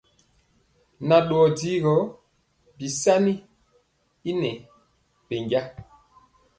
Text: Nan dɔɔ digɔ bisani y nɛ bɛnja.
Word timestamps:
Nan 1.07 1.21
dɔɔ 1.27 1.45
digɔ 1.59 1.93
bisani 2.77 3.33
y 4.29 4.31
nɛ 4.41 4.49
bɛnja. 5.27 5.61